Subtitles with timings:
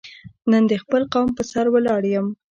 [0.51, 2.27] نن د خپل قوم په سر ولاړ یم.